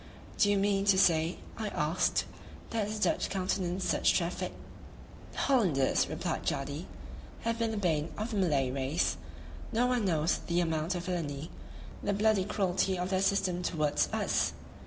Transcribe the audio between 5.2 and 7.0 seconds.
"The Hollanders," replied Jadee,